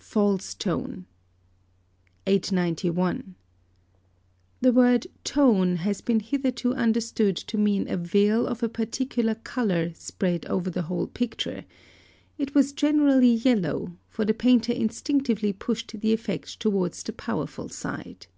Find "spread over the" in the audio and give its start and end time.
9.92-10.84